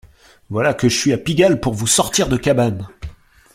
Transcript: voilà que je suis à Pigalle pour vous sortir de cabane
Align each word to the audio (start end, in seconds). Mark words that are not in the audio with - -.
voilà 0.49 0.73
que 0.73 0.89
je 0.89 0.97
suis 0.97 1.13
à 1.13 1.19
Pigalle 1.19 1.59
pour 1.59 1.75
vous 1.75 1.85
sortir 1.85 2.27
de 2.27 2.35
cabane 2.35 2.87